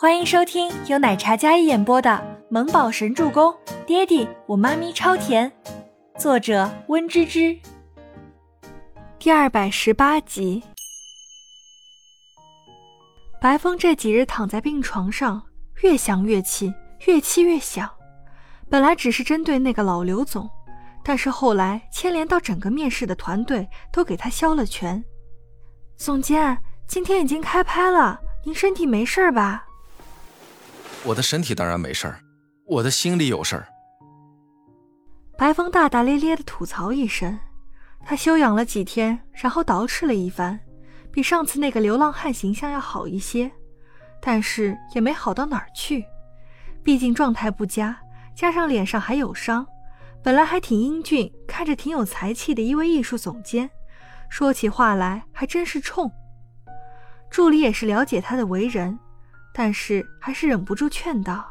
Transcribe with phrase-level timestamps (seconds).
[0.00, 2.08] 欢迎收听由奶茶加一演播的
[2.48, 3.50] 《萌宝神助攻》，
[3.84, 5.50] 爹地我妈咪超甜，
[6.16, 7.58] 作者温芝芝。
[9.18, 10.62] 第二百十八集。
[13.40, 15.42] 白风这几日躺在病床上，
[15.82, 16.72] 越想越气，
[17.08, 17.90] 越气越想。
[18.70, 20.48] 本来只是针对那个老刘总，
[21.02, 25.04] 但是后来牵连到整个面试的团队，都给他削了权。
[25.96, 26.56] 总监，
[26.86, 29.64] 今天已经开拍了，您身体没事吧？
[31.04, 32.20] 我的身体当然没事儿，
[32.66, 33.66] 我的心里有事儿。
[35.38, 37.38] 白风大大咧咧的吐槽一声，
[38.04, 40.58] 他休养了几天，然后捯饬了一番，
[41.12, 43.50] 比上次那个流浪汉形象要好一些，
[44.20, 46.04] 但是也没好到哪儿去，
[46.82, 47.96] 毕竟状态不佳，
[48.34, 49.66] 加上脸上还有伤，
[50.22, 53.70] 本来还挺英俊，看着挺有才气的一位艺术总监，
[54.28, 56.10] 说起话来还真是冲。
[57.30, 58.98] 助理也是了解他的为人。
[59.52, 61.44] 但是还是忍不住劝道：“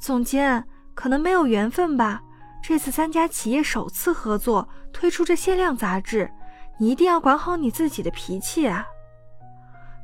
[0.00, 2.20] 总监，可能没有缘分吧。
[2.62, 6.28] 这次三家企业首次合作推出这限量杂志，
[6.78, 8.84] 你一定要管好你自己的脾气啊。”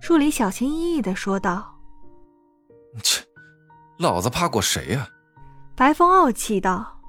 [0.00, 1.74] 助理小心翼翼地说道。
[3.02, 3.24] “切，
[3.98, 5.08] 老子怕过谁呀？”
[5.74, 7.00] 白风傲气道，“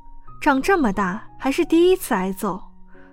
[0.42, 2.60] 长这么大还是第一次挨揍，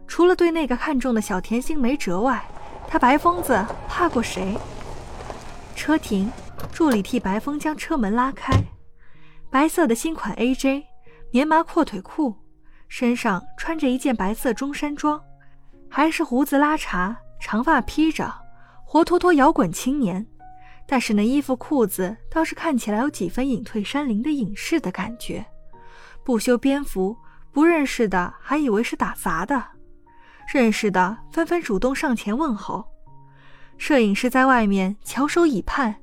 [0.06, 2.42] 除了对那个看中的小甜心没辙外，
[2.88, 4.56] 他白疯子怕过谁？”
[5.76, 6.30] 车停。
[6.70, 8.52] 助理替白风将车门拉开，
[9.50, 10.84] 白色的新款 AJ，
[11.30, 12.34] 棉麻阔腿裤，
[12.88, 15.20] 身上穿着一件白色中山装，
[15.88, 18.32] 还是胡子拉碴，长发披着，
[18.84, 20.26] 活脱脱摇滚青年。
[20.86, 25.46] 但是那衣服裤子倒是看起来有几分隐退山林的隐士的感觉，
[26.24, 27.16] 不修边幅，
[27.52, 29.64] 不认识的还以为是打杂的，
[30.52, 32.84] 认识的纷纷主动上前问候。
[33.78, 36.01] 摄影师在外面翘首以盼。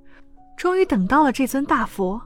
[0.59, 2.21] 终于等到了这尊大佛，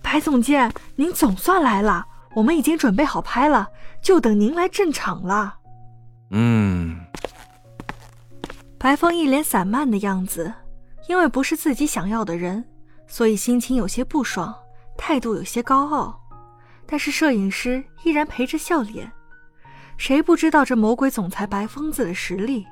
[0.00, 3.68] 白总监，您总算来了，我们已经准备好拍了，
[4.02, 5.54] 就等您来镇场了。
[6.30, 6.98] 嗯，
[8.78, 10.50] 白风一脸散漫的样子，
[11.10, 12.64] 因为不是自己想要的人，
[13.06, 14.54] 所以心情有些不爽，
[14.96, 16.18] 态度有些高傲。
[16.86, 19.12] 但是摄影师依然陪着笑脸，
[19.98, 22.66] 谁不知道这魔鬼总裁白疯子的实力？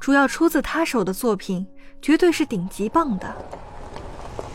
[0.00, 1.66] 主要出自他手的作品，
[2.00, 3.36] 绝对是顶级棒的。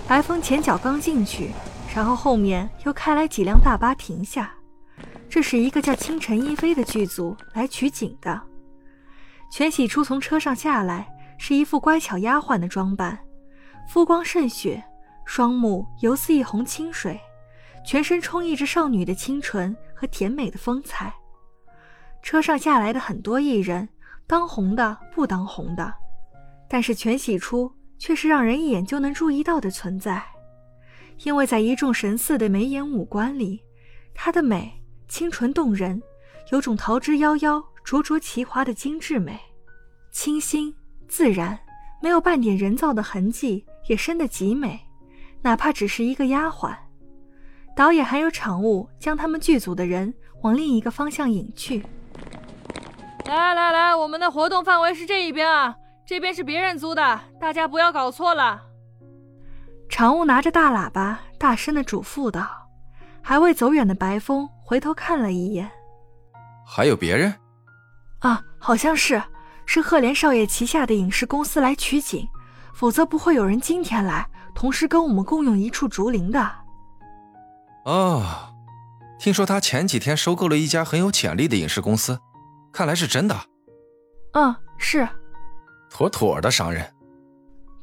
[0.09, 1.51] 白风前脚刚进去，
[1.93, 4.51] 然后后面又开来几辆大巴停下。
[5.29, 8.41] 这是一个叫清晨一飞的剧组来取景的。
[9.51, 13.19] 全喜初从车上下来，是一副乖巧丫鬟的装扮，
[13.87, 14.83] 肤光胜雪，
[15.25, 17.21] 双目犹似一泓清水，
[17.85, 21.13] 全身充溢着少女的清纯和甜美的风采。
[22.23, 23.87] 车上下来的很多艺人，
[24.25, 25.93] 当红的不当红的，
[26.67, 27.71] 但是全喜初。
[27.99, 30.23] 却是让人一眼就能注意到的存在，
[31.23, 33.61] 因为在一众神似的眉眼五官里，
[34.15, 36.01] 她的美清纯动人，
[36.51, 39.37] 有种桃之夭夭、灼灼其华的精致美，
[40.11, 40.73] 清新
[41.07, 41.59] 自然，
[42.01, 44.79] 没有半点人造的痕迹，也深得极美。
[45.41, 46.75] 哪怕只是一个丫鬟，
[47.75, 51.83] 导演还有场务将他们剧组的人往另一个方向引去。
[53.25, 55.75] 来来来，我们的活动范围是这一边啊。
[56.09, 58.59] 这边是别人租的，大家不要搞错了。
[59.87, 62.49] 常务拿着大喇叭大声的嘱咐道，
[63.21, 65.69] 还未走远的白风回头看了一眼，
[66.65, 67.31] 还有别人？
[68.21, 69.21] 啊，好像是，
[69.67, 72.27] 是赫连少爷旗下的影视公司来取景，
[72.73, 76.51] 否则不会有人今天来，同时跟我们共用一处竹林的。
[77.85, 78.25] 哦，
[79.19, 82.19] 听说他前几天收购了一家很有潜力的影视公司，
[82.73, 83.39] 看来是真的。
[84.33, 85.07] 嗯，是。
[85.89, 86.85] 妥妥的商人。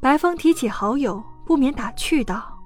[0.00, 2.58] 白风提起好友，不免打趣道：“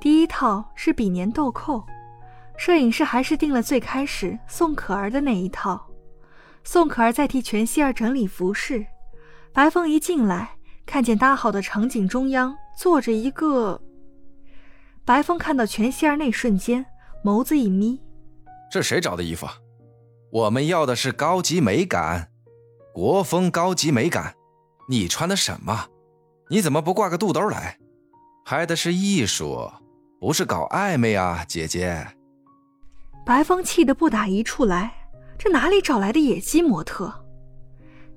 [0.00, 1.84] 第一套是比年豆蔻，
[2.58, 5.86] 摄影师还是定了最开始宋可儿的那一套。
[6.64, 8.84] 宋可儿在替全希儿整理服饰。
[9.52, 13.80] 白风一进来，看见搭好的场景中央坐着一个。
[15.04, 16.84] 白风看到全希儿那瞬间，
[17.24, 18.02] 眸子一眯：
[18.70, 19.46] 这谁找的衣服？
[20.30, 22.32] 我们要的是高级美感。”
[22.96, 24.34] 国风高级美感，
[24.88, 25.86] 你穿的什么？
[26.48, 27.76] 你怎么不挂个肚兜来？
[28.42, 29.70] 拍的是艺术，
[30.18, 32.08] 不是搞暧昧啊，姐姐。
[33.26, 34.90] 白风气得不打一处来，
[35.36, 37.12] 这哪里找来的野鸡模特？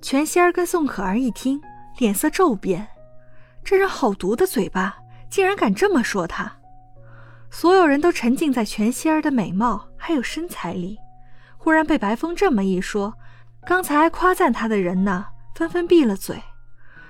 [0.01, 1.59] 全仙儿跟宋可儿一听，
[1.97, 2.87] 脸色骤变，
[3.65, 4.95] 这人好毒的嘴巴，
[5.29, 6.49] 竟然敢这么说他。
[7.51, 10.97] 所有人都沉浸在全仙儿的美貌还有身材里，
[11.57, 13.13] 忽然被白风这么一说。
[13.65, 15.25] 刚才夸赞他的人呢，
[15.55, 16.41] 纷纷闭了嘴。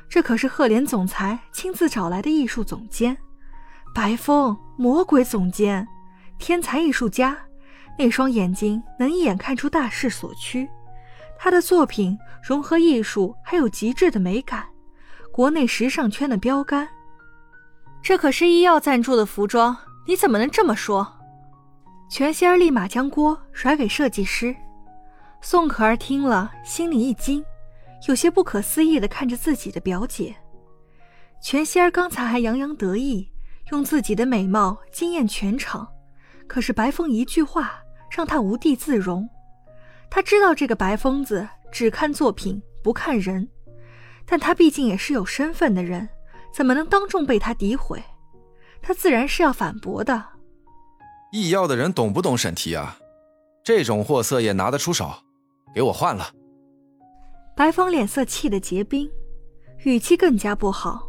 [0.09, 3.15] 这可是赫连总裁亲自找来的艺术总监，
[3.93, 5.87] 白风，魔鬼总监，
[6.39, 7.37] 天才艺术家，
[7.97, 10.67] 那双眼睛能一眼看出大势所趋。
[11.37, 14.65] 他的作品融合艺术，还有极致的美感，
[15.31, 16.89] 国内时尚圈的标杆。
[18.01, 21.07] 这可是医药赞助的服装，你怎么能这么说？
[22.09, 24.55] 全仙儿立马将锅甩给设计师。
[25.41, 27.43] 宋可儿听了，心里一惊，
[28.07, 30.35] 有些不可思议的看着自己的表姐。
[31.41, 33.31] 全仙儿刚才还洋洋得意，
[33.71, 35.87] 用自己的美貌惊艳全场，
[36.45, 37.81] 可是白风一句话
[38.11, 39.27] 让她无地自容。
[40.09, 43.47] 他知道这个白疯子只看作品不看人，
[44.25, 46.09] 但他毕竟也是有身份的人，
[46.51, 48.03] 怎么能当众被他诋毁？
[48.81, 50.25] 他自然是要反驳的。
[51.31, 52.97] 易药的人懂不懂审题啊？
[53.63, 55.13] 这种货色也拿得出手？
[55.73, 56.27] 给我换了！
[57.55, 59.09] 白风脸色气得结冰，
[59.83, 61.07] 语气更加不好。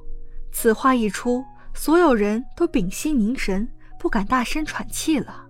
[0.53, 3.69] 此话一出，所有人都屏息凝神，
[3.99, 5.47] 不敢大声喘气了。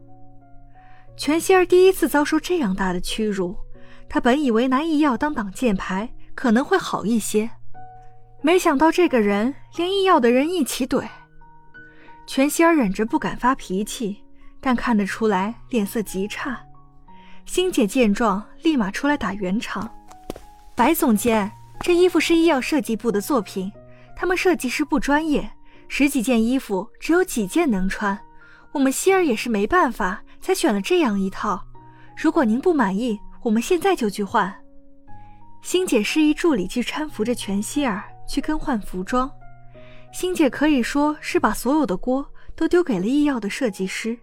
[1.17, 3.57] 全希儿第一次遭受这样大的屈辱，
[4.09, 7.51] 她本以为拿医药当挡箭牌可能会好一些，
[8.43, 11.09] 没想到这个人连医药的人一起怼。
[12.27, 14.23] 全希儿忍着不敢发脾气，
[14.61, 16.59] 但看得出来脸色极差。
[17.47, 19.91] 星姐见状，立马出来打圆场
[20.75, 21.51] ：“白总监，
[21.81, 23.71] 这衣服是医药设计部的作品，
[24.17, 25.51] 他们设计师不专业，
[25.89, 28.19] 十几件衣服只有几件能穿，
[28.73, 31.63] 我们希儿也是没办法。”才选了这样一套，
[32.17, 34.51] 如果您不满意，我们现在就去换。
[35.61, 39.31] 星姐示意助理去搀扶着全希儿去更换服装。
[40.15, 42.27] 星姐可以说是把所有的锅
[42.57, 44.19] 都丢给了医药的设计师。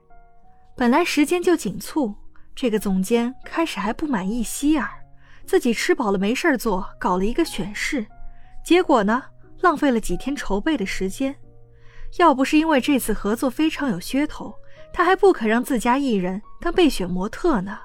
[0.75, 2.11] 本来时间就紧促，
[2.59, 4.89] 这个总监开始还不满意希尔，
[5.45, 8.03] 自己吃饱了没事做，搞了一个选试，
[8.65, 9.21] 结果呢，
[9.61, 11.35] 浪费了几天筹备的时间。
[12.17, 14.51] 要不是因为这次合作非常有噱头。
[14.91, 17.77] 他还不肯让自家艺人当备选模特呢。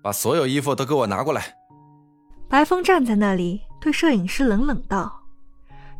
[0.00, 1.52] 把所有衣服都给我拿过来。
[2.48, 5.24] 白风站在那里，对摄影师冷冷道：“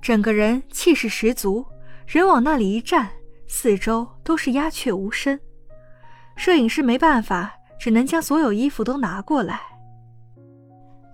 [0.00, 1.66] 整个人气势十足，
[2.06, 3.10] 人往那里一站，
[3.48, 5.36] 四周都是鸦雀无声。”
[6.40, 9.60] 摄影师没办法，只能将所有衣服都拿过来。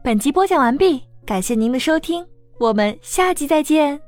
[0.01, 2.25] 本集播讲完毕，感谢您的收听，
[2.61, 4.06] 我们下集再见。